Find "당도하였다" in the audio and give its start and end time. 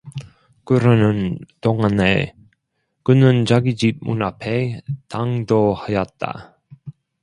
5.09-6.57